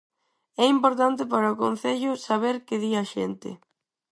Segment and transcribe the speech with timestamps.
[0.63, 3.49] É importante para o Concello saber que di a xente.